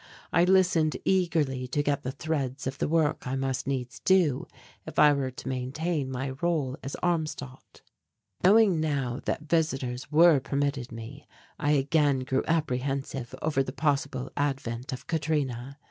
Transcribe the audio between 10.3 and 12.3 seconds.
permitted me, I again